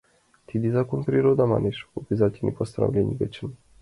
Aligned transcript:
—Тиде 0.47 0.69
закон-природа, 0.77 1.43
манеш, 1.53 1.77
обязательный 2.01 2.57
постановлений 2.59 3.17
гычын. 3.21 3.47